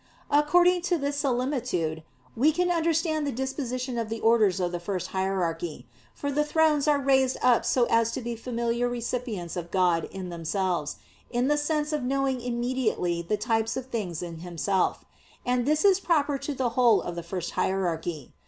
According 0.31 0.81
to 0.89 0.97
this 0.97 1.17
similitude, 1.17 2.01
we 2.35 2.51
can 2.51 2.71
understand 2.71 3.27
the 3.27 3.31
disposition 3.31 3.99
in 3.99 4.07
the 4.07 4.19
orders 4.19 4.59
of 4.59 4.71
the 4.71 4.79
first 4.79 5.09
hierarchy; 5.09 5.85
for 6.15 6.31
the 6.31 6.43
"Thrones" 6.43 6.87
are 6.87 6.97
raised 6.97 7.37
up 7.43 7.63
so 7.65 7.85
as 7.87 8.11
to 8.13 8.21
be 8.21 8.33
the 8.33 8.41
familiar 8.41 8.89
recipients 8.89 9.55
of 9.55 9.69
God 9.69 10.05
in 10.09 10.29
themselves, 10.29 10.95
in 11.29 11.49
the 11.49 11.55
sense 11.57 11.93
of 11.93 12.01
knowing 12.01 12.41
immediately 12.41 13.21
the 13.21 13.37
types 13.37 13.77
of 13.77 13.89
things 13.91 14.23
in 14.23 14.39
Himself; 14.39 15.05
and 15.45 15.67
this 15.67 15.85
is 15.85 15.99
proper 15.99 16.39
to 16.39 16.55
the 16.55 16.69
whole 16.69 16.99
of 17.03 17.13
the 17.15 17.21
first 17.21 17.51
hierarchy. 17.51 18.33